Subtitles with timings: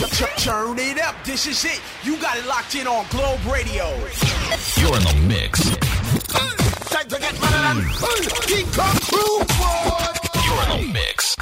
[0.00, 1.78] Turn it up, this is it.
[2.02, 3.84] You got it locked in on Globe Radio.
[4.76, 5.68] You're in the mix.
[6.88, 7.76] Time to get mad
[8.46, 9.44] King Kong Crew,
[10.42, 11.36] You're in the mix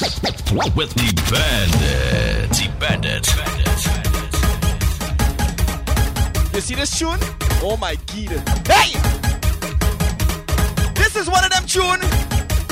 [0.74, 2.58] with the bandits.
[2.58, 3.34] The bandits.
[6.52, 7.20] You see this tune?
[7.62, 8.42] Oh my god.
[8.66, 8.98] Hey!
[10.94, 12.00] This is one of them tune.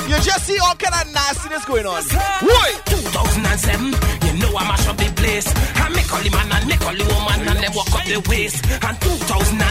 [0.09, 2.03] You just see all kind of nastiness going on.
[2.03, 2.73] Why?
[2.85, 4.16] 2007, you know
[4.57, 5.47] I mash up the place.
[5.77, 8.17] I make all the man and make all the woman and them walk up the
[8.25, 8.65] waist.
[8.81, 9.61] And 2009,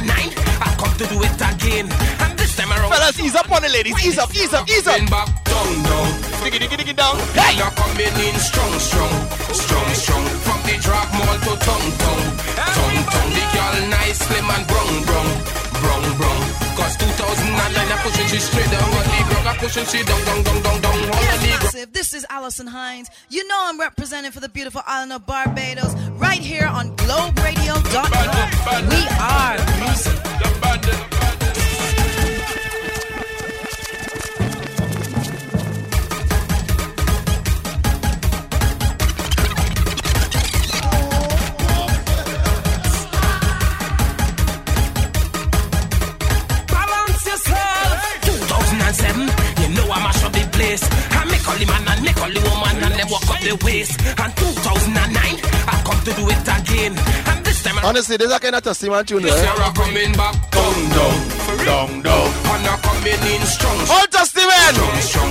[0.63, 1.87] I come to do it again.
[2.23, 3.99] And this time around, Fellas, ease up on the ladies.
[3.99, 5.03] Ease up, ease up, ease up.
[5.11, 6.09] back down, down.
[6.47, 7.19] Diggy, diggy, diggy down.
[7.35, 7.59] Hey!
[7.59, 9.15] You're coming in strong, strong,
[9.51, 10.25] strong, strong.
[10.47, 13.33] From the drop mall to tongue, tongue, tongue, tongue.
[13.35, 15.31] The girl nice, slim and brown, brown,
[15.87, 16.41] brown, brown.
[16.77, 20.63] Cause 2009, I pushing she straight down, the girl I pushing she down, down, down,
[20.63, 20.97] down, down.
[21.03, 21.09] The
[21.47, 21.93] Massive.
[21.93, 23.11] This is Alison Hinds.
[23.31, 28.89] You know I'm representing for the beautiful island of Barbados right here on GlobeRadio.com.
[28.91, 31.16] We are music.
[52.35, 53.97] The man and make all the woman and them walk up the waist.
[54.19, 55.39] And 2009,
[55.71, 56.93] I come to do it again.
[57.31, 59.23] And this time Honestly, this is a kind of testimony tune.
[59.23, 59.63] this year Eh?
[59.63, 61.17] I'm coming back down, down,
[61.67, 62.29] down, down.
[62.57, 64.75] And I'm coming in strong, Hold to Steven.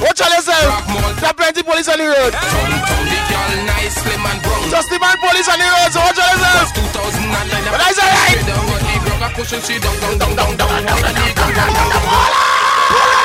[0.04, 0.88] Watch out yourself.
[1.20, 2.32] There are plenty police on the road.
[2.32, 4.64] Tongue, tongue, the girl nice, slim and brown.
[4.72, 6.68] Just the man police on the road, so watch out yourself.
[6.76, 8.40] But I say, hey!
[8.40, 10.70] straight down, but the girl got pushing she down, down, down, down, down.
[10.70, 12.06] All of the girl, down, down, down.
[12.96, 13.25] balance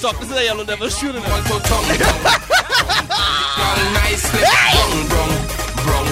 [0.00, 1.20] talk, this is a yellow devil shooting.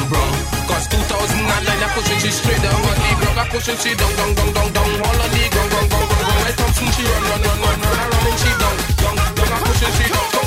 [0.08, 0.32] Brown.
[0.68, 4.34] Cause 2009, I pushing she straight down, but the girl I pushing she down, down,
[4.34, 4.88] down, down, down.
[5.04, 6.40] All of the gong, gong, gong, gong, gong.
[6.44, 9.52] Like Thompson, she run, run, run, run, run, run, and she down, down, down.
[9.52, 10.37] I pushing she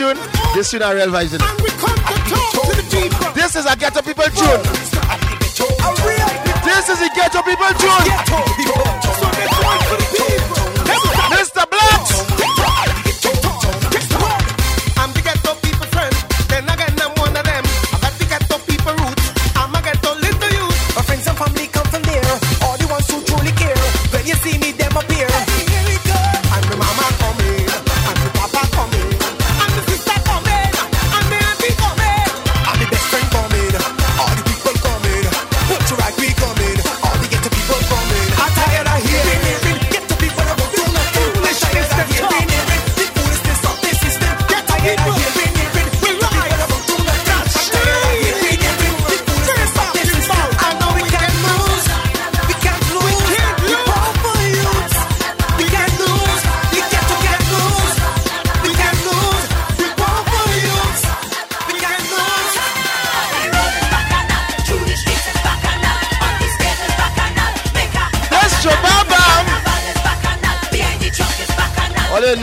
[0.00, 0.16] tune?
[0.54, 1.34] This tune are real vibes.
[1.34, 1.42] in it.
[1.44, 3.28] And we come to talk to the people.
[3.34, 4.62] This is a ghetto people tune.
[6.64, 8.08] This is a ghetto people tune.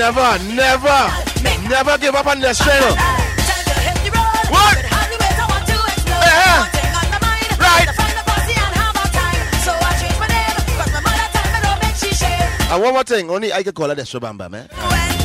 [0.08, 1.00] Never, never,
[1.68, 2.96] never give up on their strength.
[4.50, 4.78] What?
[6.30, 6.64] Uh-huh.
[7.60, 7.90] Right.
[12.70, 15.17] And one more thing, only I can call her the Shabamba, man.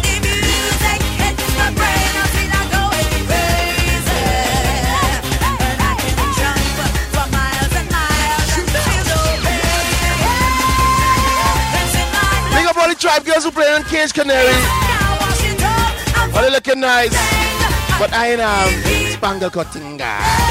[13.02, 14.54] Tribe girls who play in Cage Canary.
[16.32, 17.10] All they looking nice.
[17.98, 19.98] But I am um, Spangle Cuttinga.
[19.98, 20.41] Let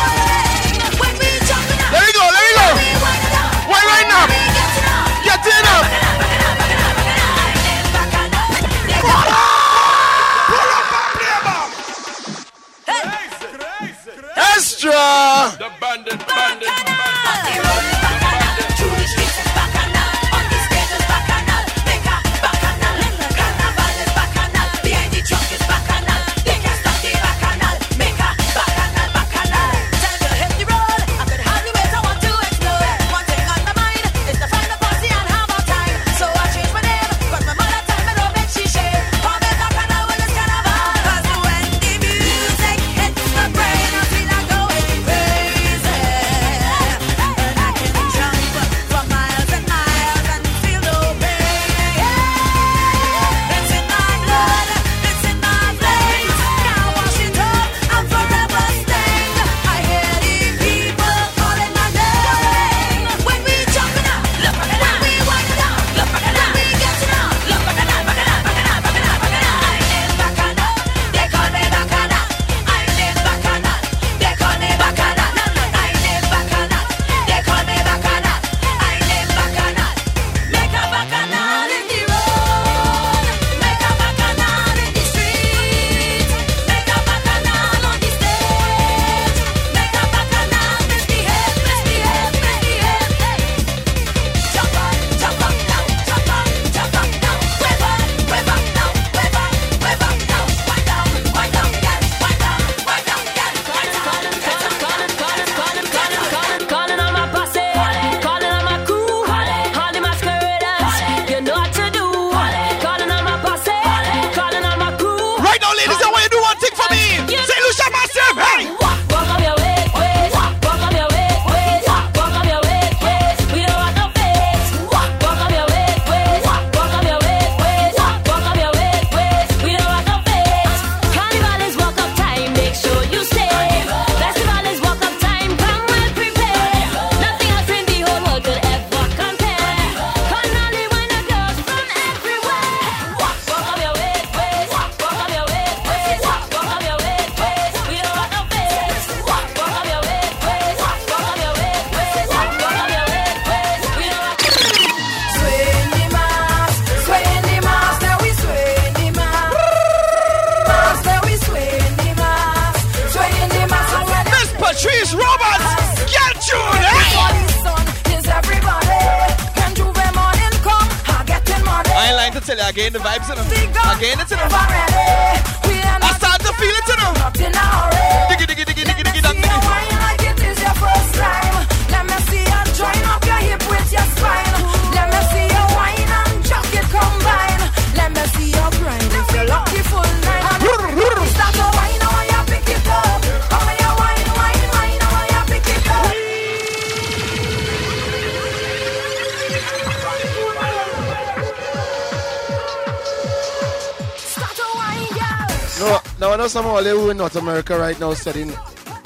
[206.51, 208.49] some of who in North America right now studying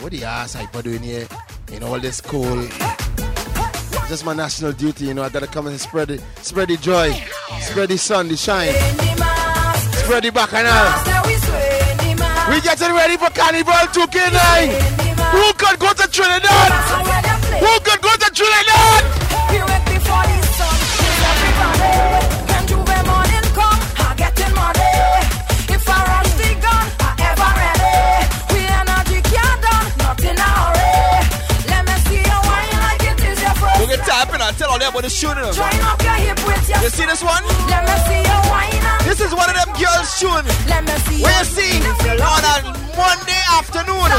[0.02, 1.28] what the ass hyper doing here
[1.72, 2.68] in all this cold.
[4.10, 5.22] Just my national duty, you know.
[5.22, 7.12] I gotta come and spread it, spread the joy,
[7.62, 8.74] spread the sun, the shine,
[9.94, 10.90] spread the bacchanal.
[12.50, 15.06] We getting ready for Carnival 2K9.
[15.30, 16.72] Who could go to Trinidad?
[17.62, 19.25] Who could go to Trinidad?
[34.86, 35.44] Tapping, I tell all them about the shooting.
[35.44, 36.84] them.
[36.84, 37.44] You see this one?
[39.06, 40.46] This is one of them girls shooting.
[41.22, 41.82] Where you see
[42.22, 42.56] on a
[42.96, 44.12] Monday afternoon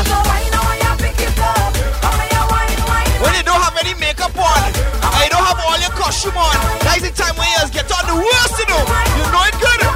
[3.16, 6.54] when you don't have any makeup on and you don't have all your costume on.
[6.80, 8.82] That's the time when you just get on the worst, you know.
[9.16, 9.95] You know it good.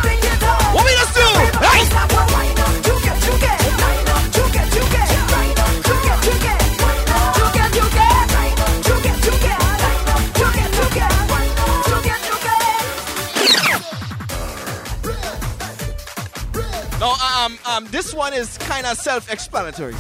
[17.71, 19.95] Um, this one is kind of self-explanatory.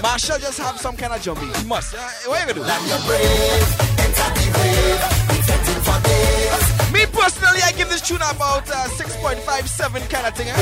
[0.00, 1.44] Machel just have some kind of jumpy.
[1.44, 1.92] He must.
[1.94, 2.64] Uh, what you gonna do?
[6.94, 10.48] Me personally, I give this tune about uh, 6.57 kind of thing.
[10.48, 10.54] Eh?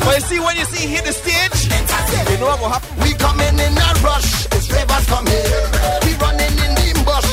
[0.00, 1.68] But you see, when you see hit the stage,
[2.32, 2.88] you know what will happen.
[3.04, 5.44] We coming in a rush, it's ravers come here.
[6.08, 7.25] We running in the bush,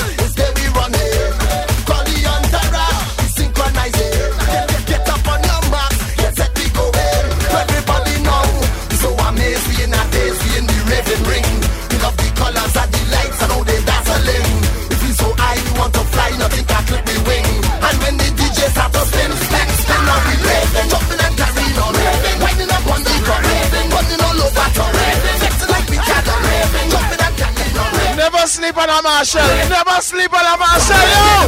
[28.43, 29.69] Never sleep on a Machel.
[29.69, 31.47] Never sleep on a Machel, yo!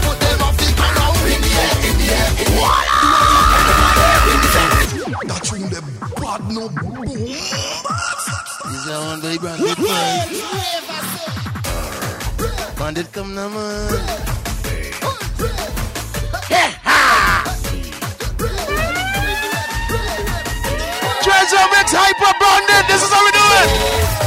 [5.28, 5.82] That ring the
[6.22, 7.04] bad no boom.
[7.04, 10.30] Is that one baby bandit man?
[12.78, 13.92] Bandit come now man.
[21.22, 22.88] Treasure mix hyper bandit.
[22.88, 24.25] This is how we do it.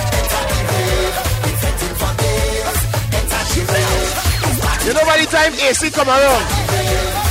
[4.99, 6.43] You the time AC come around.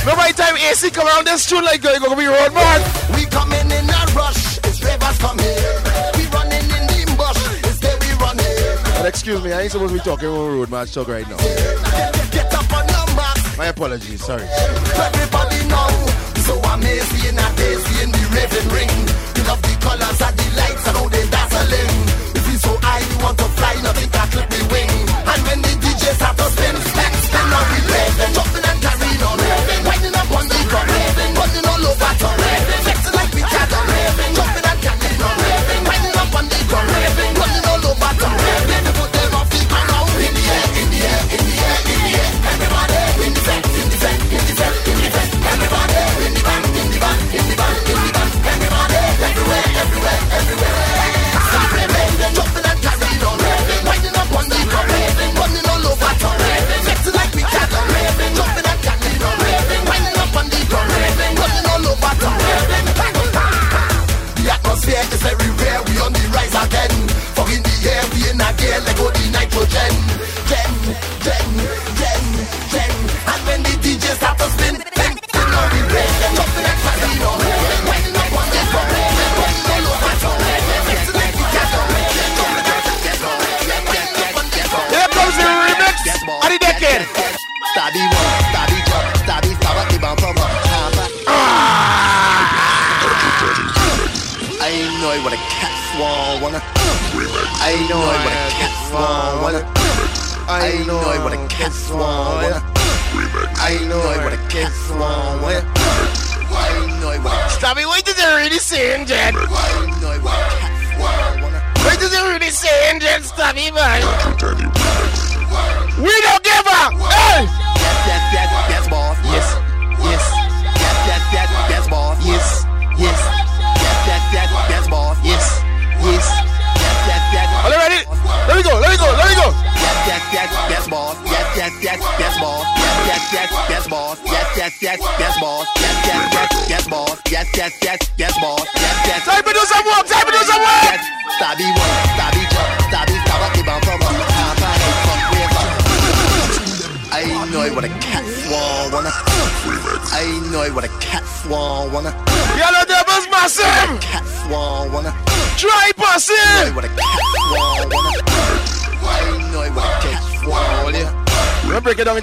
[0.08, 2.80] You the time AC come around, this tune like you're to be road man.
[3.12, 5.76] We coming in a rush, it's ravers come here.
[6.16, 7.36] We running in the bush,
[7.68, 8.56] it's there we running.
[8.96, 11.36] But excuse me, I ain't supposed to be talking about road match talk right now.
[12.32, 14.48] Get, up on your mark, My apologies, sorry.
[14.48, 15.92] everybody know.
[16.48, 18.96] So amazed we in a daze, we in the raving ring.
[19.36, 21.87] We love the colors and the lights and how they dazzling.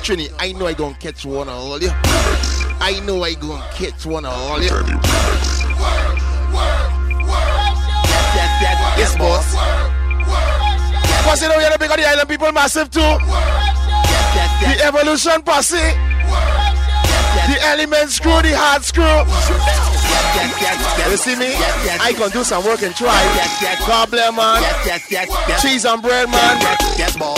[0.05, 0.29] Trini.
[0.38, 1.89] I know I gonna catch one of all you.
[1.91, 4.69] I know I gonna catch one of all you.
[4.69, 4.83] Yes,
[8.38, 9.55] yes, yes, yes, boss.
[11.25, 13.01] Cause you know you're the big of the island people massive too.
[14.62, 15.77] The evolution posse.
[17.47, 19.85] The elements screw, the hard screw.
[21.10, 21.53] You see me?
[22.01, 23.15] I can do some work and try.
[23.86, 24.63] Cobbler man,
[25.62, 26.57] cheese and bread man,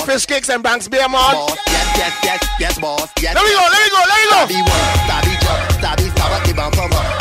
[0.06, 1.34] fish cakes and Banks beer man.
[3.34, 5.36] Let me go, let me go, let me
[7.10, 7.17] go.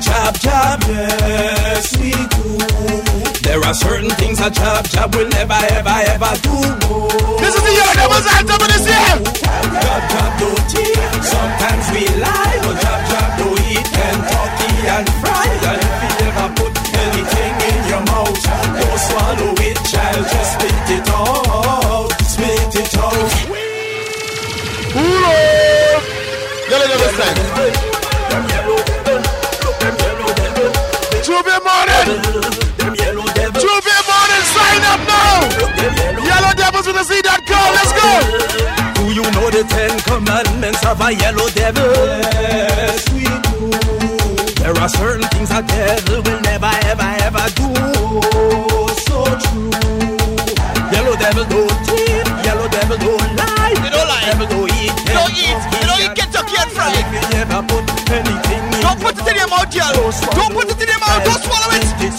[0.00, 0.80] Job job?
[0.88, 2.56] Yes, we do.
[3.44, 6.56] There are certain things a job job will never ever ever do.
[7.36, 9.14] This is the Yellow Devils anthem of this year.
[9.84, 10.96] Job job don't cheat.
[11.20, 15.62] Sometimes we lie, but job job don't eat Kentucky and fried.
[15.68, 18.40] And if you ever put anything in your mouth,
[18.80, 20.24] don't swallow it, child.
[20.32, 23.32] Just spit it out, spit it out.
[24.96, 26.00] Hoorah!
[26.70, 27.89] Yellow Devils
[37.00, 37.40] With a C dot.
[37.48, 38.08] Let's go.
[39.00, 41.88] Do you know the Ten Commandments of a yellow devil?
[41.88, 43.72] Yes, we do.
[44.60, 47.72] There are certain things a devil will never, ever, ever do.
[49.08, 49.72] So true.
[50.92, 52.26] Yellow devil don't cheat.
[52.44, 53.80] Yellow devil don't lie.
[53.80, 54.24] They don't lie.
[54.28, 54.92] Devil don't eat.
[55.08, 55.56] Don't eat.
[55.72, 57.00] They don't eat Kentucky and fried.
[57.48, 60.12] Don't put it in your mouth, girl.
[60.36, 61.24] Don't put it in your mouth.
[61.24, 62.09] Don't swallow it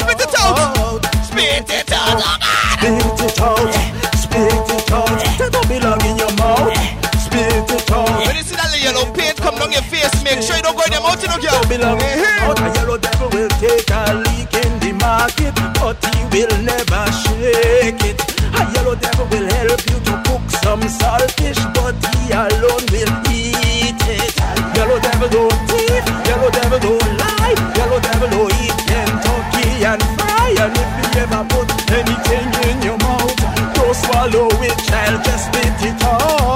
[10.36, 11.62] make sure you don't go in mouth, you know, girl.
[11.68, 12.60] belong out.
[12.60, 18.04] A yellow devil will take a leak in the market, but he will never shake
[18.08, 18.18] it.
[18.56, 24.00] A yellow devil will help you to cook some saltfish, but he alone will eat
[24.08, 24.32] it.
[24.76, 30.50] Yellow devil don't thief, yellow devil don't lie, yellow devil don't eat Kentucky and fry.
[30.64, 33.36] And if you ever put anything in your mouth,
[33.76, 36.51] don't swallow it, child, just spit it out.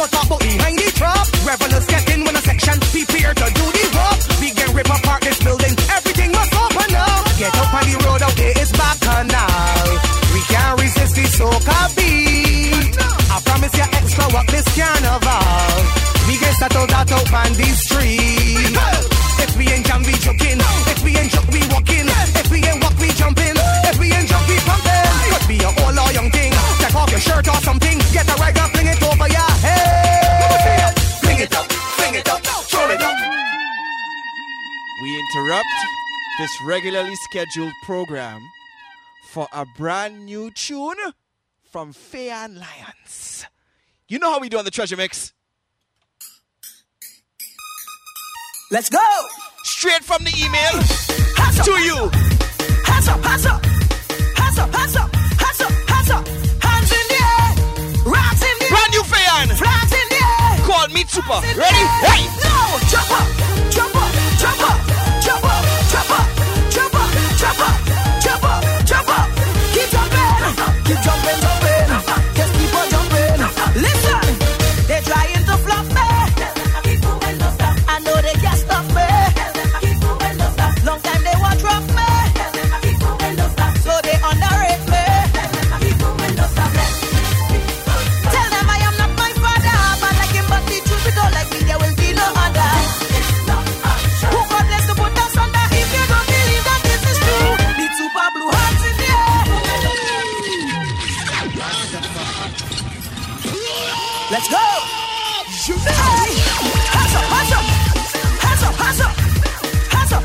[0.00, 1.26] No talk about behind the drop.
[1.44, 4.18] Revelers get in when a section, prepare to do the walk.
[4.40, 7.20] We can rip apart this building, everything must open up.
[7.36, 8.96] Get up on the road out there, it's back
[9.28, 9.84] now.
[10.32, 12.96] We can't resist the soca beat.
[13.28, 15.76] I promise you extra work this carnival.
[16.28, 18.29] We can settle that out on the street.
[35.50, 35.66] Interrupt
[36.38, 38.40] this regularly scheduled program
[39.30, 40.94] for a brand new tune
[41.72, 43.46] from Fay-Ann Lyons.
[44.08, 45.32] You know how we do on the Treasure Mix?
[48.70, 49.04] Let's go.
[49.64, 50.70] Straight from the email
[51.36, 51.96] Hands up, to you.
[52.86, 56.28] hands up, hands up, hands up, hands up, hands up, hands up,
[56.62, 59.48] hands in the air, rocks in the air, Brand new Fayan.
[59.58, 60.64] flags in the air.
[60.64, 61.40] Call me Super.
[61.58, 61.84] Ready?
[62.06, 62.22] Hey!
[62.38, 62.78] No!
[62.86, 63.72] Jump up!
[63.72, 64.38] Jump up!
[64.38, 64.89] Jump up!
[67.40, 68.20] Jump up!
[68.20, 68.62] Jump up!
[68.84, 69.28] Jump up!
[69.72, 70.84] Keep jumping!
[70.84, 71.49] Keep jumping,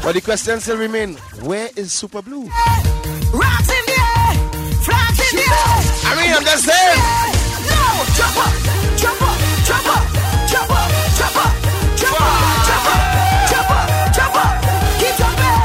[0.06, 2.46] But the question still remain, where is Super Blue?
[2.46, 4.38] Rocks in the air,
[4.86, 5.82] flags in the air.
[6.06, 7.02] I mean, I'm just saying.
[7.66, 8.54] No, jump up,
[9.02, 9.34] jump up,
[9.66, 10.06] jump up,
[10.46, 10.86] jump up,
[11.18, 11.58] jump up,
[11.98, 12.30] jump up,
[12.70, 13.02] jump up,
[13.50, 14.62] jump up, jump up.
[15.02, 15.58] Keep jumping,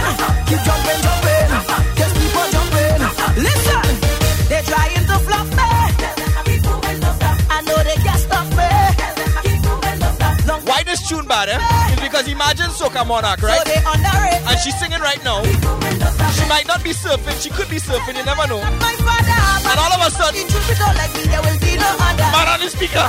[0.49, 1.53] keep jumping, jumping.
[2.01, 2.97] Just keep on jumping.
[3.45, 3.85] Listen,
[4.49, 5.69] they're trying to flop me.
[7.45, 8.73] I know they can't stop me.
[10.65, 11.90] Why this tune bad, eh?
[12.21, 13.65] Because imagine Soca Monarch, so right?
[13.65, 15.41] underrate And she's singing right now.
[16.37, 17.41] She might not be surfing.
[17.41, 18.15] She could be surfing.
[18.15, 18.61] You never know.
[18.61, 21.97] And all of a sudden, The truth we don't like me, there will be no
[21.97, 22.29] other.
[22.29, 23.01] man on the speaker.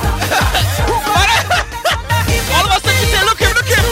[2.56, 3.82] all of a sudden, she say, look him, look him.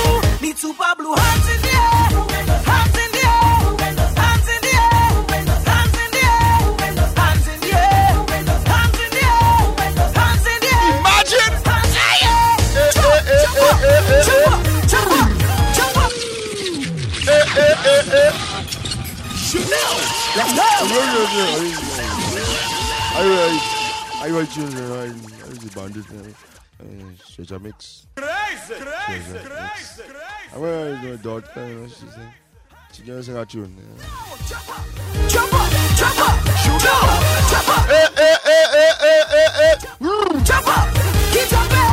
[20.37, 20.63] Let's go.
[23.13, 24.85] I I I write children.
[24.93, 26.07] I I was a bandit.
[26.11, 26.85] Uh,
[27.35, 28.07] Treasure mix.
[28.17, 30.03] Crazy, crazy, crazy, crazy.
[30.55, 31.69] I went to my daughter.
[31.69, 32.33] You know, she said
[32.93, 33.77] she just sing a tune.
[33.77, 33.85] Yeah.
[34.47, 34.85] Jump up.
[35.29, 35.71] Jump up.
[35.99, 36.41] Jump up.
[37.51, 37.91] Jump up.
[37.91, 39.77] Eh, eh, eh, eh, eh, eh, eh.
[40.45, 40.87] Jump up.
[41.35, 41.91] Keep jumping.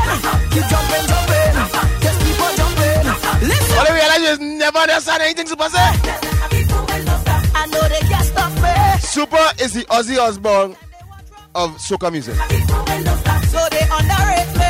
[0.53, 1.53] Keep jumping, jumping.
[2.01, 3.01] Just keep on jumping.
[3.49, 3.77] Listen.
[3.77, 6.86] All I realize is never understand anything Super say.
[7.59, 8.73] I know they can't stop me.
[8.99, 10.75] Super is the Ozzy Osbourne
[11.55, 12.35] of soca music.
[12.35, 14.66] So they underrate me.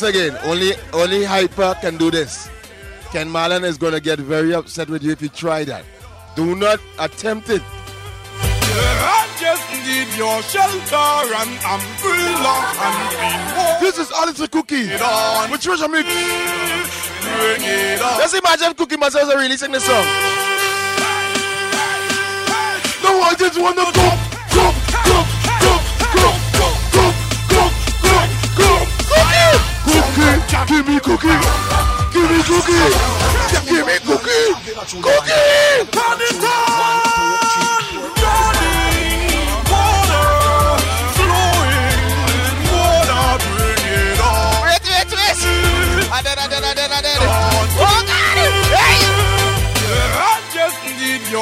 [0.00, 2.48] Once again, only only Hyper can do this.
[3.10, 5.84] Ken Marlon is gonna get very upset with you if you try that.
[6.36, 7.62] Do not attempt it.
[8.40, 13.82] I just need your shelter and umbrella and clean.
[13.82, 15.50] This is Alice Cookie Bring it on.
[15.50, 16.06] with Treasure Mix.
[16.06, 18.18] Bring it on.
[18.18, 20.06] Let's imagine Cookie Monster is releasing the song.
[23.02, 24.08] No, I just go, go, go,
[24.54, 24.87] go,
[30.48, 31.28] Give me cookie.
[32.12, 32.88] Give me cookie.
[33.68, 34.54] Give me cookie.
[35.00, 35.84] Cookie.
[35.92, 37.02] Turn on.
[38.22, 40.28] Running water.
[41.16, 43.24] Flowing water.
[43.56, 44.62] Bring it on.
[44.64, 45.40] Wait, wait, wait.
[46.16, 47.07] Adena, adena, adena, adena.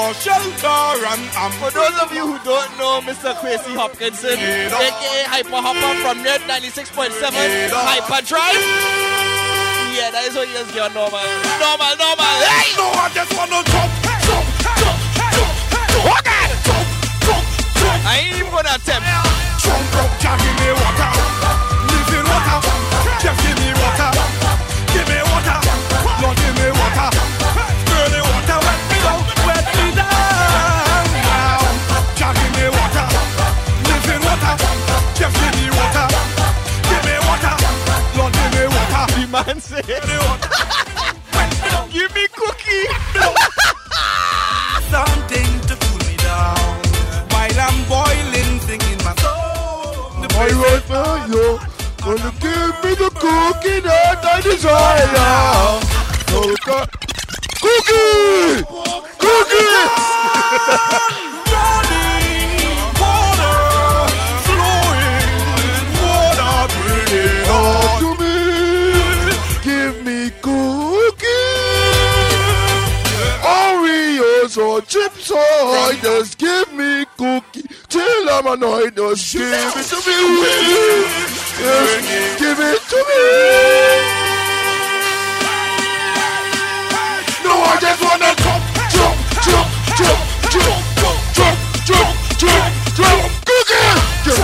[0.07, 3.35] Your shelter and I'm For those of you who don't know Mr.
[3.43, 7.11] Quasi Hopkinson, aka Hyper Hopper from Net 96.7
[7.75, 8.55] Hyper Drive.
[9.99, 11.19] Yeah, that is what you just get normal.
[11.59, 12.23] Normal, normal.
[12.23, 12.71] Hey!
[12.79, 14.47] No, I just wanna jump, jump, jump,
[14.79, 16.23] jump, jump.
[16.23, 16.55] God.
[16.55, 16.87] Jump,
[17.27, 17.43] jump,
[17.75, 18.07] jump.
[18.07, 19.11] I ain't even gonna attempt.
[19.59, 21.66] Jump up, Jack, give me water.
[39.59, 40.51] Say, Give me water.
[41.33, 41.89] Wet me down.
[41.91, 42.87] give me cookie.
[44.93, 46.83] Something to cool me down
[47.33, 50.13] while I'm boiling, thinking my soul.
[50.21, 51.59] The I wrote for you,
[52.05, 55.81] gonna give me the cookie that I desire.
[56.29, 56.85] Cookie,
[57.63, 58.67] cookie.
[74.89, 78.97] chips or just give me cookie till I'm annoyed.
[78.97, 80.57] Just give it to me.
[81.57, 83.23] Just give it to me.
[87.45, 89.69] No, I just wanna jump, jump, jump,
[89.99, 90.21] jump,
[90.55, 90.79] jump,
[91.35, 93.91] jump, jump, jump, jump, cookie.
[94.25, 94.39] Give,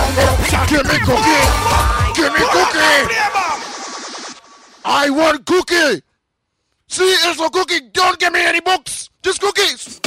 [0.69, 1.43] give me cookie.
[2.15, 3.03] Give me cookie.
[4.85, 6.01] I want cookie.
[6.87, 7.89] See, it's a cookie.
[7.91, 9.09] Don't give me any books.
[9.23, 9.99] Just cookies.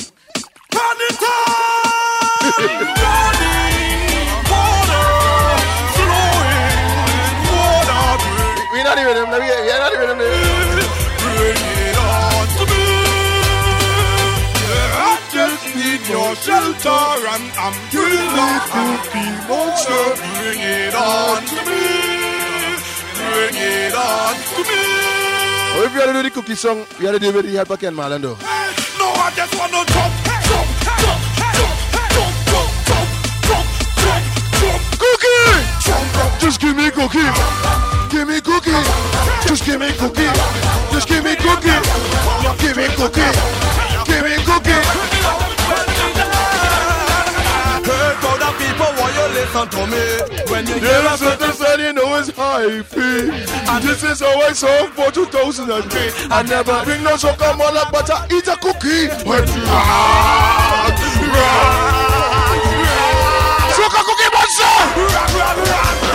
[8.73, 9.31] We're not even them.
[9.31, 10.19] We're not even them.
[11.23, 12.85] Bring it on to me.
[14.97, 18.49] I just need your shelter and umbrella
[18.81, 20.05] and clean water.
[20.37, 21.85] Bring it on to me.
[23.17, 24.83] Bring it on to me.
[25.79, 27.47] Oh, if you had to do the cookie song, you had to do it with
[27.47, 28.37] the help Ken Marlon though.
[28.99, 30.26] No, I just jump, jump, jump,
[36.47, 37.19] Just give me cookie.
[38.09, 38.71] Give me cookie.
[39.49, 40.31] Just give me cookie.
[40.95, 41.75] Just give me cookie.
[42.63, 43.33] Give me cookie.
[44.07, 44.79] Give me cookie.
[47.83, 50.07] Crowd of people, why you listen to me?
[50.49, 53.27] When you hear a something said you know it's high fee.
[53.67, 56.31] And this is how I song for 2003.
[56.31, 59.09] I never bring no Soca Monarch, but I eat a cookie.
[59.27, 60.95] When rock,
[61.27, 62.07] rock,
[63.75, 66.06] Sugar cookie monster!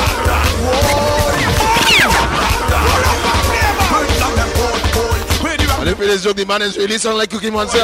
[5.82, 7.82] And if it is joke, the man is really sound like Cookie Monster.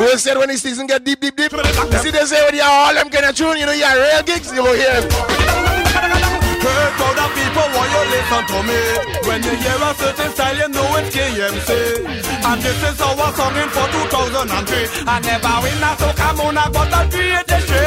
[0.00, 1.52] We said when his season get deep, deep, deep.
[1.52, 3.92] You see, they say when you all them kind of tune, you know, you are
[3.92, 5.04] real gigs, you will hear.
[6.96, 8.80] Crowd of people, why you listen to me?
[9.28, 12.08] When you hear a certain style, you know it's KMC.
[12.40, 15.04] And this is our song in for 2003.
[15.04, 17.85] I never win a soca moon, I got a great shit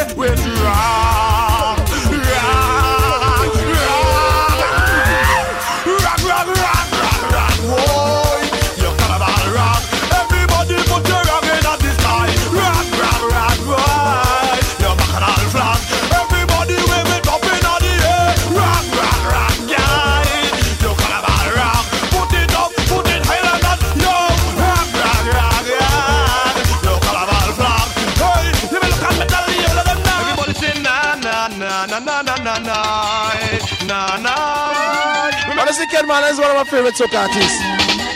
[36.10, 37.62] man is one of my favorite soca artists.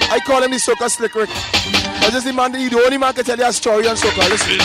[0.09, 1.29] I call him the soca slick Rick.
[1.29, 4.27] I just demand the, the only man can tell you a story on soca.
[4.29, 4.57] Listen.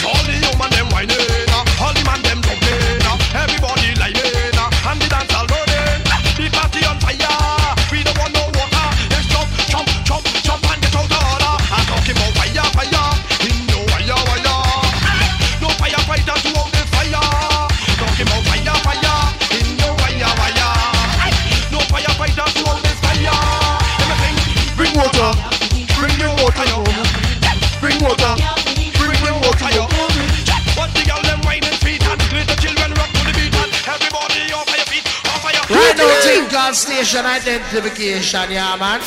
[36.99, 39.01] Location identification, yeah, man.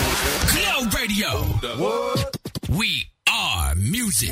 [0.48, 1.44] Globe Radio.
[2.70, 4.32] We are music.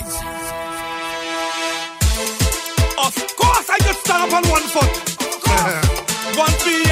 [2.97, 6.37] Of course, I just stand up on one foot.
[6.39, 6.88] One feet.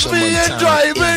[0.00, 1.09] so many times.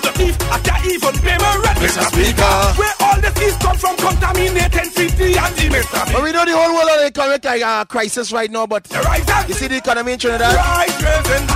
[0.00, 2.04] I can't even pay my rent, Mr.
[2.08, 2.54] Speaker.
[2.80, 6.04] Where all the thieves come from, contaminating city and the Mr.
[6.06, 8.88] But well, we know the whole world of the economic uh, crisis right now, but
[8.92, 10.54] right you see the economy in Trinidad?
[10.54, 11.46] Raising, raising,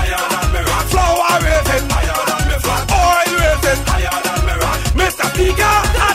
[0.92, 1.86] oil raising,
[4.96, 5.24] Mr.
[5.34, 6.05] Speaker.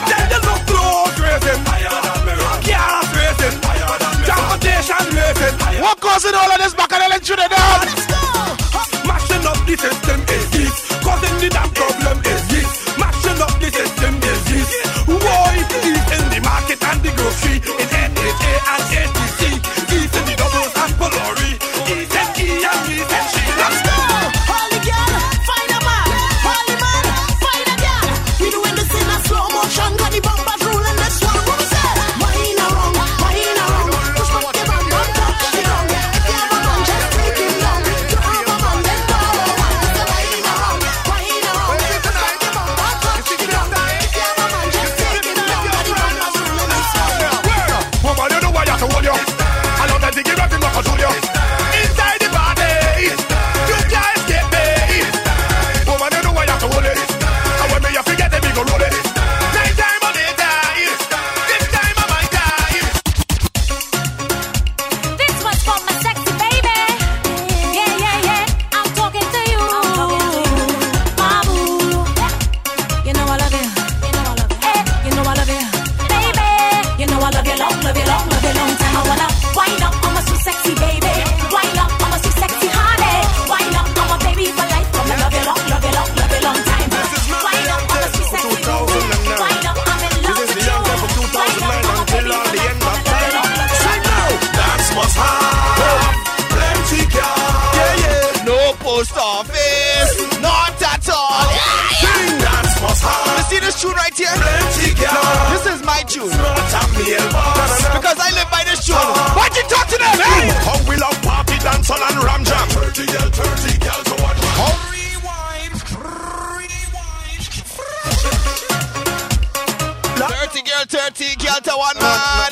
[121.94, 122.52] One man.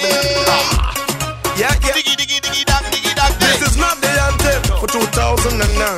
[1.58, 1.96] Yeah, yeah.
[1.96, 5.98] Diggy, diggy, diggy, dang, diggy, dang, This is not the anthem for 2009.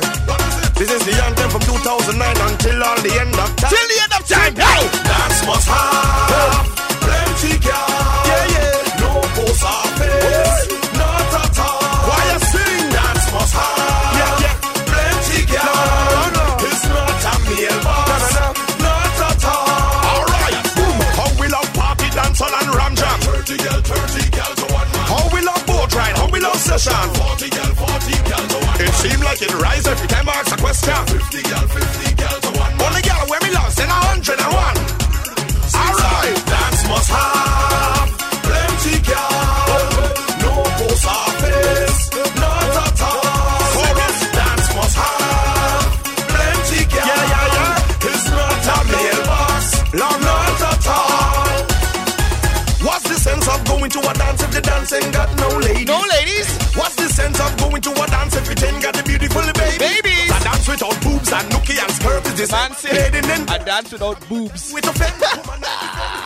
[0.74, 3.70] This is the anthem from 2009 until all the end of time.
[3.70, 3.81] Till the end of time.
[30.84, 31.42] I ask a question.
[31.42, 32.01] 50 girl, 50
[62.32, 64.72] is this Man say, Heading in I dance without boobs.
[64.72, 65.14] with a fit.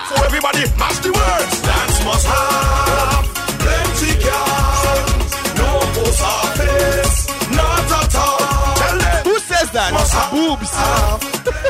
[0.08, 1.62] so everybody mash the words.
[1.62, 3.24] Dance must have
[3.62, 5.30] plenty girls.
[5.60, 8.76] No post office, not at all.
[8.76, 9.90] Tell them Who says that?
[9.92, 10.70] must have Boobs.
[10.70, 11.65] plenty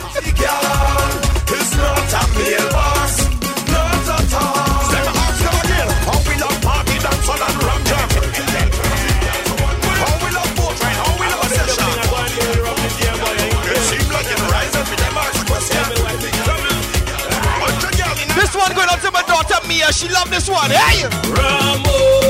[19.87, 19.93] Mia.
[19.93, 20.71] She love this one.
[20.71, 22.26] Hey!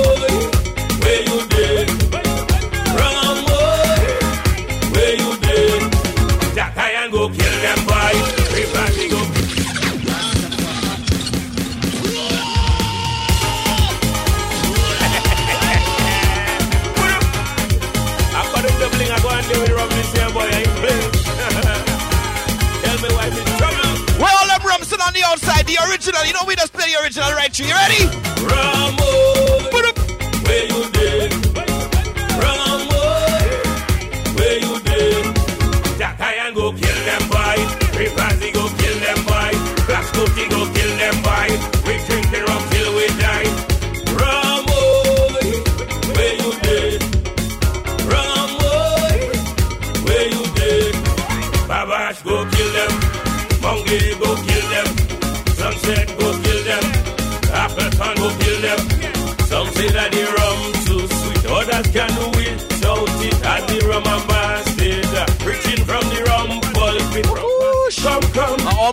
[25.17, 26.25] The outside, the original.
[26.25, 27.67] You know we just play the original right through.
[27.67, 28.05] You ready?
[28.45, 29.26] Ramoy,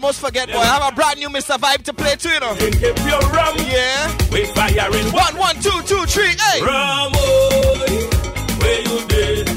[0.04, 0.58] almost forget, boy.
[0.58, 1.58] I have a brand new Mr.
[1.58, 2.54] Vibe to play too, you know.
[2.56, 3.56] drink your rum.
[3.58, 4.12] Yeah.
[4.34, 6.60] We firing One, one, two, two, three, hey.
[6.60, 8.12] Ramoy,
[8.60, 9.48] where you did?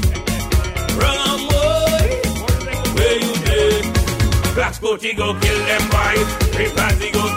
[0.95, 2.07] Ramoy,
[2.95, 3.83] where you did?
[4.55, 6.15] Black Scotty go kill them boy.
[6.55, 7.36] Ripazi go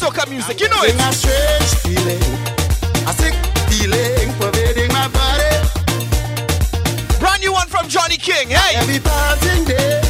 [0.00, 0.58] soca music.
[0.60, 0.96] You know it.
[0.96, 2.24] a strange feeling,
[3.04, 3.36] a sick
[3.68, 5.52] feeling pervading my body.
[7.20, 8.48] Brand new one from Johnny King.
[8.48, 8.80] Hey.
[8.80, 10.00] Every passing day,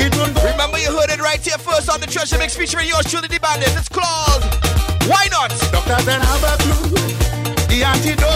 [0.00, 0.40] it won't go.
[0.48, 3.38] Remember you heard it right here first on the Treasure Mix featuring yours truly the
[3.38, 3.76] bandit.
[3.76, 4.42] It's called
[5.04, 5.52] Why Not?
[5.68, 6.96] Doctors don't have a clue.
[7.68, 8.35] The antidote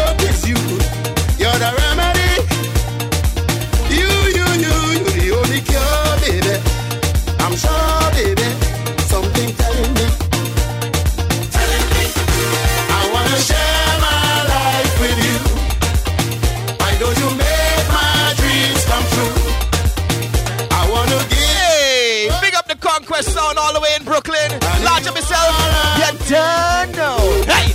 [26.30, 27.18] Don't know.
[27.50, 27.74] Hey.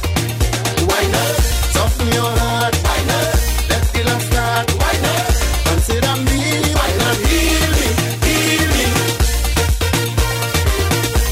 [0.88, 1.36] Why not?
[1.76, 2.74] Soften your heart.
[2.88, 3.36] Why not?
[3.68, 4.72] Let's get a start.
[4.80, 5.28] Why not?
[5.68, 6.64] Consider me.
[6.72, 7.18] Why not?
[7.28, 7.88] Heal me.
[8.24, 8.86] Heal me.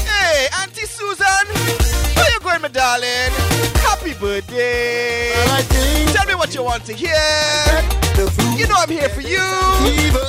[0.04, 1.46] Hey, Auntie Susan.
[2.12, 3.32] Where you going, my darling?
[3.80, 5.32] Happy birthday.
[5.32, 7.08] All I think Tell me what you want to hear.
[8.58, 9.40] You know I'm here for you.
[9.88, 10.20] Even,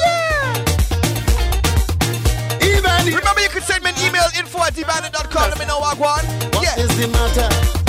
[3.55, 5.49] can send me an email info at dbandit.com.
[5.49, 6.55] Let me know what I want.
[6.55, 6.83] what Yeah.
[6.83, 7.84] is the matter?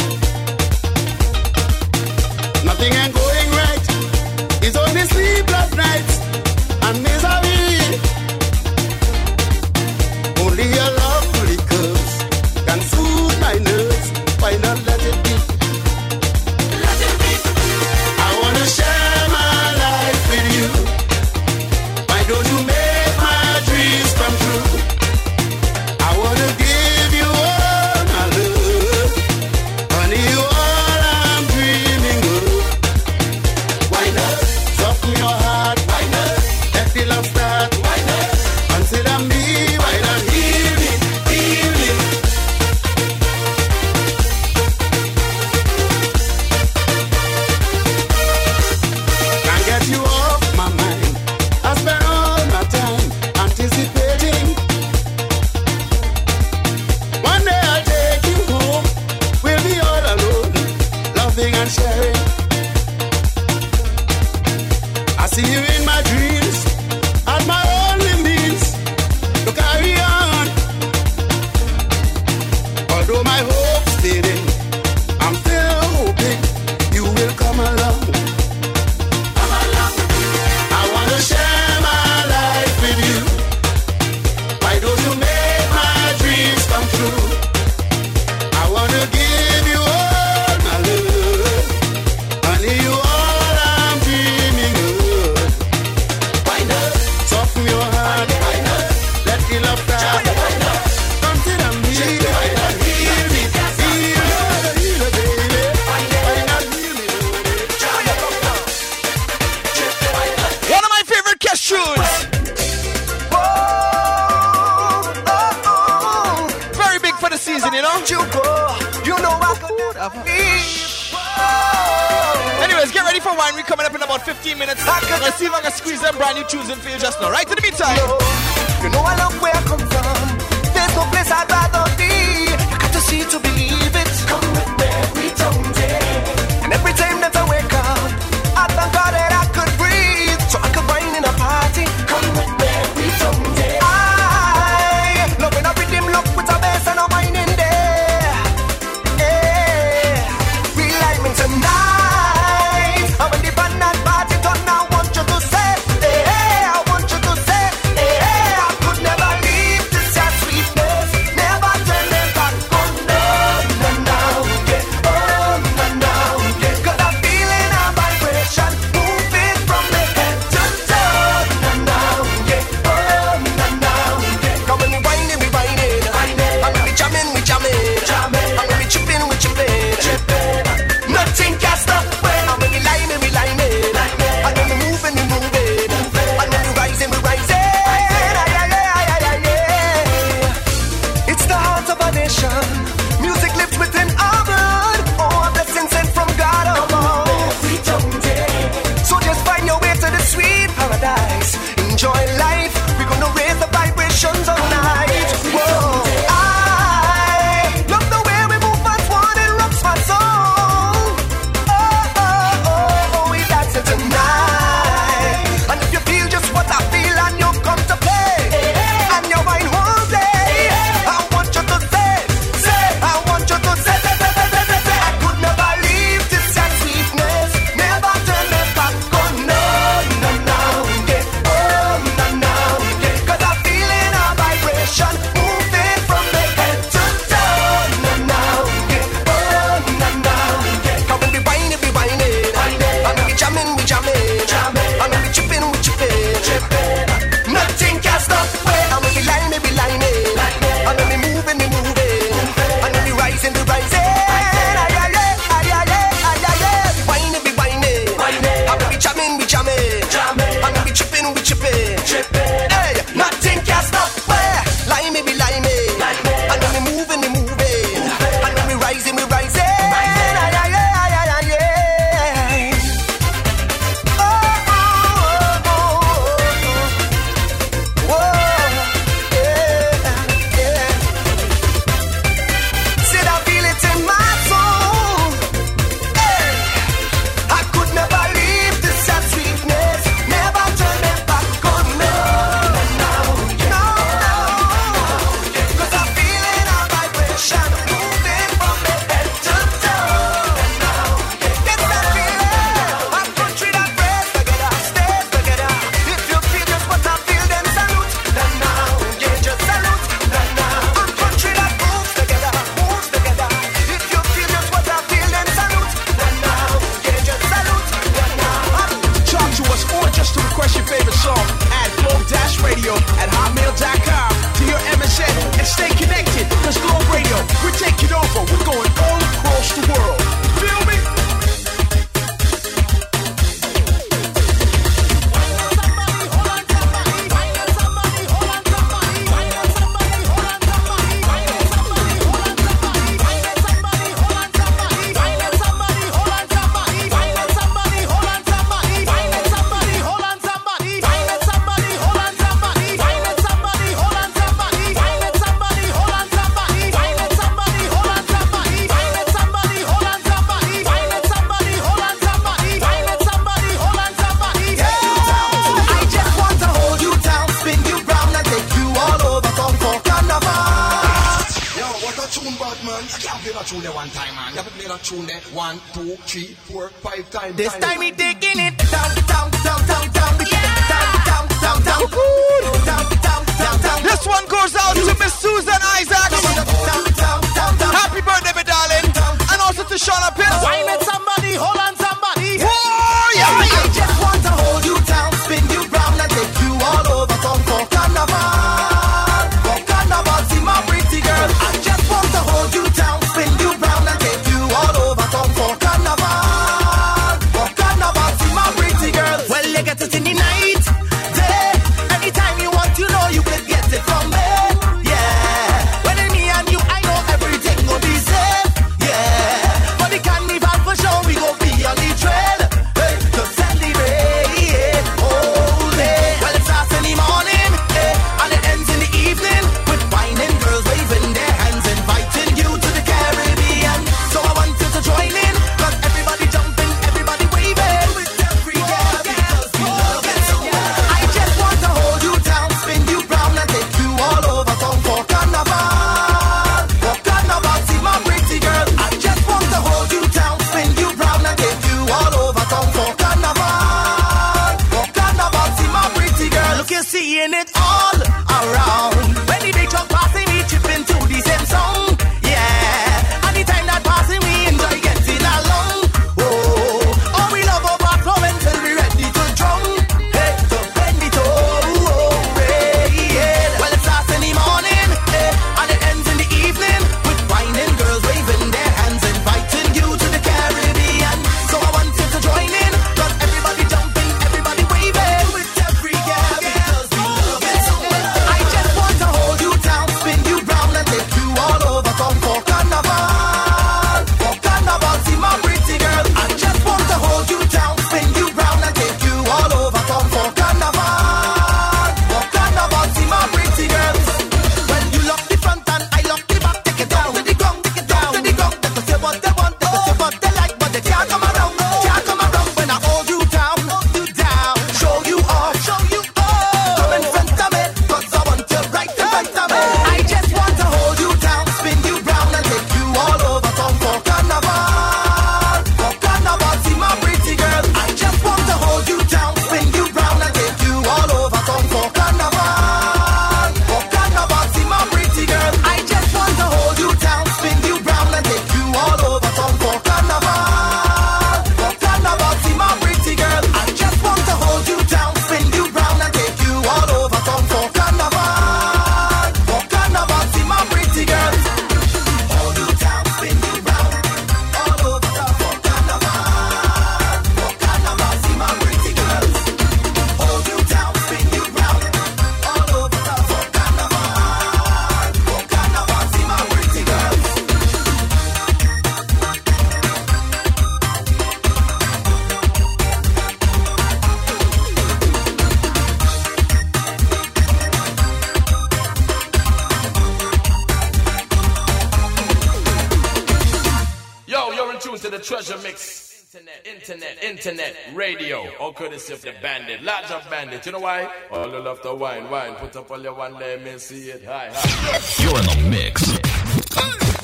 [589.17, 590.85] reminisce of the bandit, large of bandit.
[590.85, 591.31] You know why?
[591.51, 592.75] All the love to wine, wine.
[592.75, 594.45] Put up all your one, let me see it.
[594.45, 595.43] Hi, hi.
[595.43, 596.23] You're in the mix.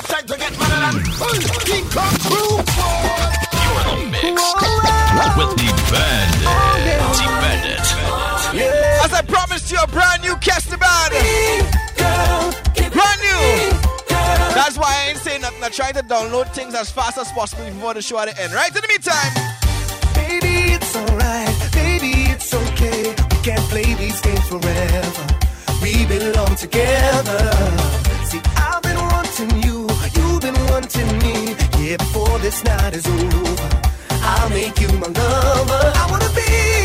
[0.07, 0.95] Time to get mad.
[1.65, 2.61] King Kong Crew.
[3.57, 4.25] You're in the mix
[5.39, 6.45] with the bandit.
[7.17, 7.87] The bandit.
[8.55, 9.05] Yeah.
[9.05, 11.65] As I promised you, a brand new cast about it.
[12.93, 13.79] Brand new.
[14.55, 15.65] That's why I ain't saying nothing.
[15.65, 18.53] I try to download things as fast as possible before the show at the end.
[18.53, 19.62] Right in the meantime.
[20.33, 21.55] Baby, it's alright.
[21.73, 23.03] Baby, it's okay.
[23.31, 25.27] We can't play these games forever.
[25.83, 27.43] We belong together.
[28.31, 29.87] See, I've been wanting you.
[30.17, 31.55] You've been wanting me.
[31.79, 33.69] Yeah, before this night is over,
[34.23, 35.93] I'll make you my lover.
[36.01, 36.82] I wanna be.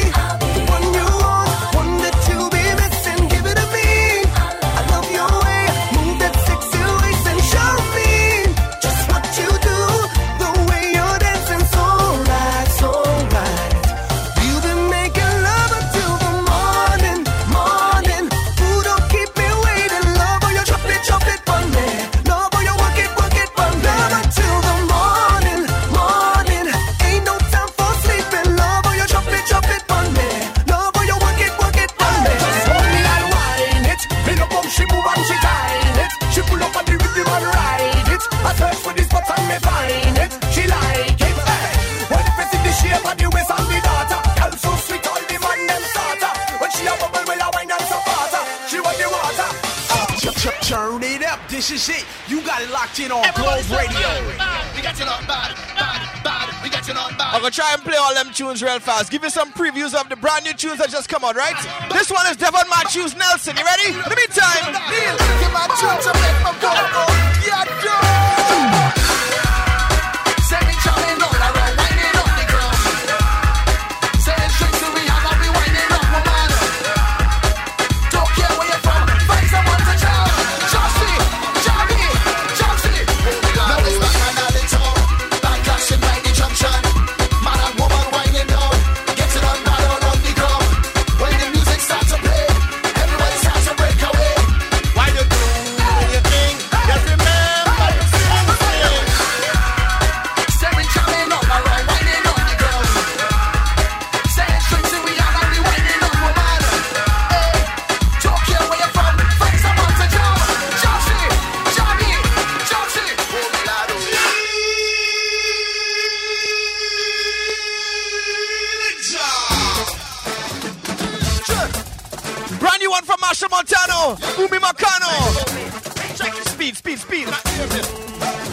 [58.37, 59.09] tunes real fast.
[59.09, 61.57] Give you some previews of the brand new tunes that just come out, right?
[61.91, 63.57] This one is Devon Matthews Nelson.
[63.57, 63.97] You ready?
[63.97, 64.86] Let me time.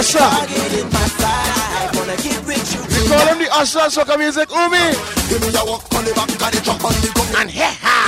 [0.00, 0.16] We call
[3.26, 4.96] him the usher, soca music, Umi.
[5.28, 7.10] Give me a walk on the back of the truck on the.
[7.38, 8.00] And here, ha.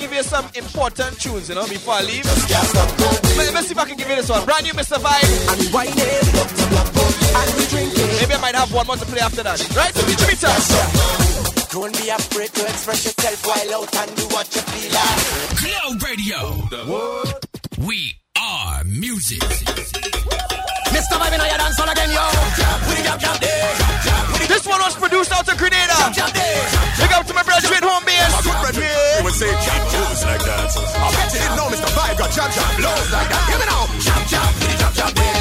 [0.00, 2.24] give you some important tunes, you know, before I leave.
[2.24, 4.44] Let me see if I can give you this one.
[4.46, 4.96] Brand new Mr.
[4.96, 5.28] Vibe.
[7.68, 8.08] Drinking.
[8.18, 9.60] Maybe I might have one more to play after that.
[9.76, 9.94] Right?
[9.94, 10.56] So give me time.
[11.70, 15.20] Don't be afraid to express yourself while out and do what you feel like.
[15.60, 16.56] Hello, radio.
[17.86, 19.44] We are music.
[20.90, 21.20] Mr.
[21.20, 22.24] Vibe and I dance all again, yo.
[24.48, 26.10] This one was produced out of Grenada.
[26.98, 28.04] Big up to my brother Dread Home
[30.94, 31.90] I bet you didn't know Mr.
[31.96, 33.44] Vibe got jab jab blows like that.
[33.48, 35.39] Give me now, jab jab, jab jab, yeah.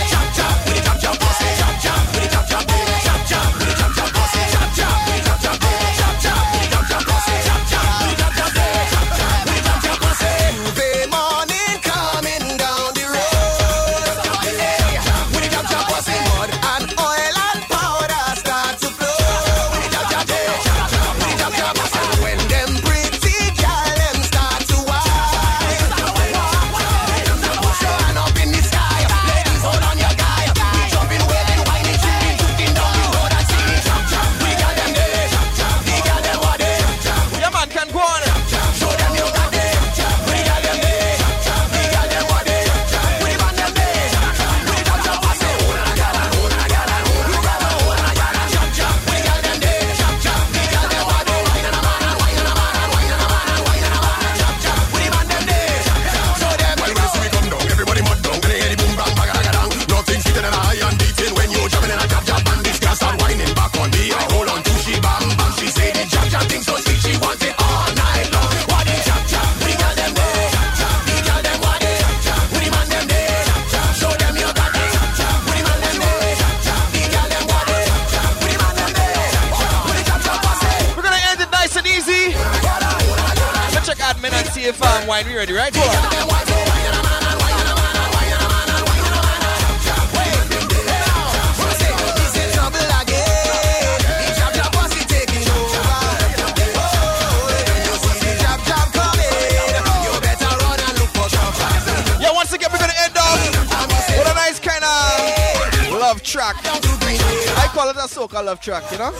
[108.61, 109.11] Track, you know?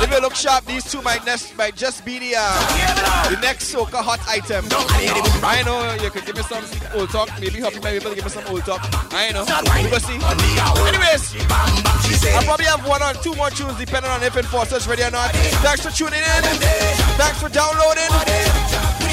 [0.00, 3.74] If you look sharp, these two might, next, might just be the, uh, the next
[3.74, 4.64] soca hot item.
[5.42, 6.62] I know you could give me some
[6.94, 7.28] old talk.
[7.40, 8.80] Maybe Huffy might be give me some old talk.
[9.12, 9.42] I know.
[9.82, 10.14] We go see.
[10.86, 11.34] Anyways,
[12.34, 15.32] I'll probably have one or two more tunes depending on if Enforcer's ready or not.
[15.66, 16.42] Thanks for tuning in.
[17.18, 18.06] Thanks for downloading.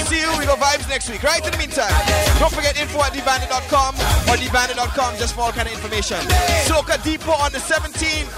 [0.06, 0.30] See you.
[0.38, 1.44] We go vibes next week, right?
[1.44, 1.90] In the meantime,
[2.38, 3.95] don't forget info at debandit.com
[4.30, 6.18] or debandit.com just for all kind of information.
[6.66, 8.30] Soca Depot on the 17th.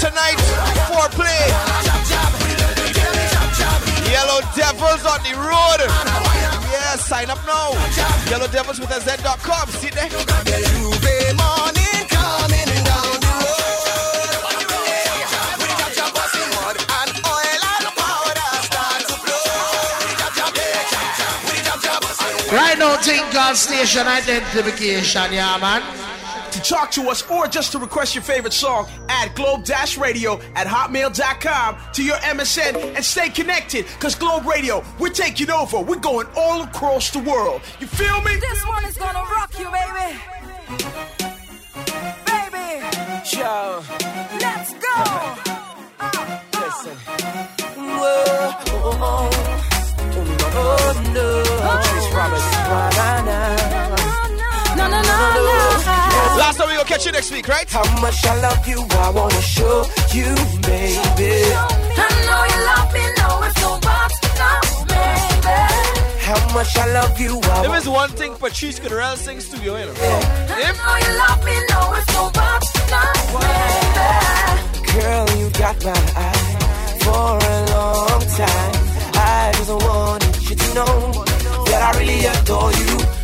[0.00, 0.38] Tonight,
[0.88, 1.44] foreplay.
[4.10, 5.80] Yellow Devils on the road.
[6.70, 7.72] Yeah, sign up now.
[8.30, 9.68] Yellow Devils with a Z.com.
[9.70, 10.93] See there.
[22.54, 25.82] Right now, think called station identification, yeah, man.
[26.52, 30.40] To talk to us or just to request your favorite song, add Globe Dash Radio
[30.54, 33.86] at hotmail.com to your MSN and stay connected.
[33.98, 35.80] Cause Globe Radio, we're taking over.
[35.80, 37.60] We're going all across the world.
[37.80, 38.36] You feel me?
[38.36, 40.20] This one is gonna rock you, baby.
[42.24, 42.84] Baby,
[43.36, 43.82] Yo,
[44.38, 45.34] let's go.
[46.60, 46.96] listen.
[47.98, 49.73] Whoa,
[50.56, 51.28] oh, no.
[51.84, 52.48] Chase Roberts.
[54.76, 55.54] No, no, no, no.
[56.38, 57.68] Last time we gonna catch you next week, right?
[57.70, 61.32] How much I love you, I wanna show you, baby.
[61.96, 64.50] I know you love me, no, it's no buts, no,
[64.90, 65.60] baby.
[66.26, 69.40] How much I love you, I There wanna is one thing Patrice could really sing
[69.40, 69.92] studio, you know.
[69.94, 74.14] I know you love me, no, it's no buts, baby.
[74.92, 78.83] Girl, you got my eye for a long time.
[79.44, 81.12] I just wanted you to know
[81.66, 83.23] that I really adore you.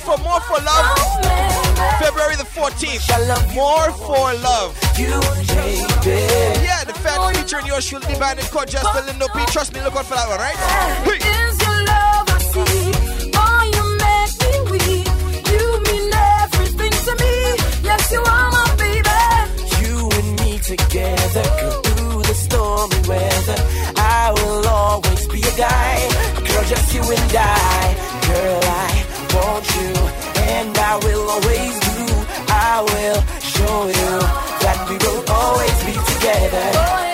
[0.00, 0.98] Out for more for love.
[1.98, 3.54] February the 14th.
[3.54, 4.78] More for love.
[4.98, 5.20] You,
[5.54, 6.20] baby.
[6.64, 9.44] Yeah, the fat featuring your should be banned in court just a Lindo P.
[9.52, 10.56] Trust me, look out for that one, right?
[11.16, 12.92] Is your love I see?
[13.34, 15.06] Oh, you make me weak.
[15.50, 17.32] You mean everything to me.
[17.82, 19.20] Yes, you are my baby.
[19.80, 23.58] You and me together, girl, through the stormy weather.
[23.96, 26.08] I will always be a guy,
[26.46, 27.96] girl, just you and I.
[28.26, 28.99] Girl, I
[29.34, 29.92] want you,
[30.54, 32.06] and I will always do.
[32.48, 34.12] I will show you
[34.64, 37.09] that we will always be together.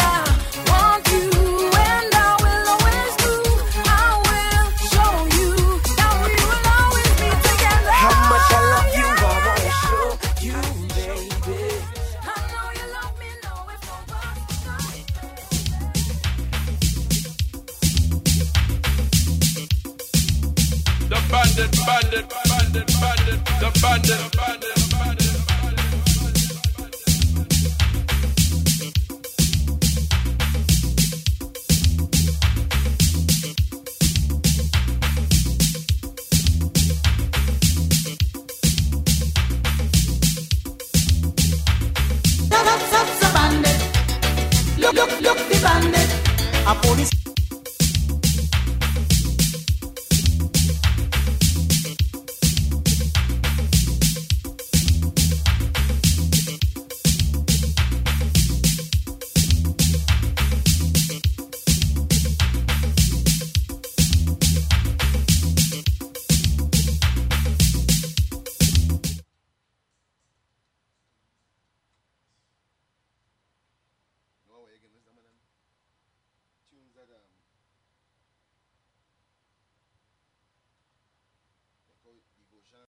[23.87, 24.76] Bandit,